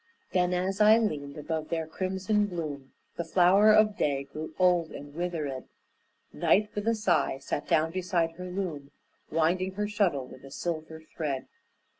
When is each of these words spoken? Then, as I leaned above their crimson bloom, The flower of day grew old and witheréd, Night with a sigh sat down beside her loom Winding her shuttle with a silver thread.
Then, 0.31 0.51
as 0.51 0.81
I 0.81 0.97
leaned 0.97 1.37
above 1.37 1.69
their 1.69 1.85
crimson 1.85 2.47
bloom, 2.47 2.91
The 3.17 3.23
flower 3.23 3.71
of 3.71 3.97
day 3.97 4.23
grew 4.23 4.55
old 4.57 4.89
and 4.89 5.13
witheréd, 5.13 5.65
Night 6.33 6.69
with 6.73 6.87
a 6.87 6.95
sigh 6.95 7.37
sat 7.37 7.67
down 7.67 7.91
beside 7.91 8.31
her 8.31 8.49
loom 8.49 8.89
Winding 9.29 9.73
her 9.73 9.87
shuttle 9.87 10.25
with 10.25 10.43
a 10.43 10.49
silver 10.49 11.03
thread. 11.15 11.45